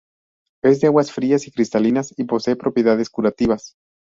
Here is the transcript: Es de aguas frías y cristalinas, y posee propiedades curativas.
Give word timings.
Es 0.63 0.81
de 0.81 0.87
aguas 0.87 1.11
frías 1.11 1.45
y 1.45 1.51
cristalinas, 1.51 2.11
y 2.17 2.23
posee 2.23 2.55
propiedades 2.55 3.07
curativas. 3.11 3.75